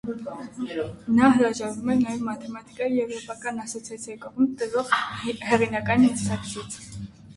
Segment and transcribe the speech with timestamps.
[1.17, 4.91] Նա հրաժարվել է նաև մաթեմաիկայի եվրոպական ասոցիացիայի կողմից տրվող
[5.53, 6.81] հեղինակավոր մրցանակից։